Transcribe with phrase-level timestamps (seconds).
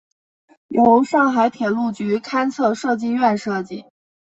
[0.69, 3.85] 由上海铁路局勘测设计院设计。